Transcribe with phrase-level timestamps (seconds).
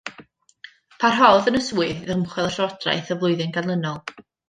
[1.03, 4.07] Parhaodd yn y swydd hyd ddymchwel y llywodraeth y flwyddyn ganlynol.